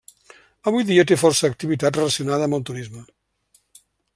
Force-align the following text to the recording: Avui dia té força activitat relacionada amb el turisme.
Avui 0.71 0.85
dia 0.91 1.03
té 1.11 1.17
força 1.23 1.45
activitat 1.53 1.99
relacionada 2.01 2.49
amb 2.51 2.59
el 2.59 2.65
turisme. 2.71 3.07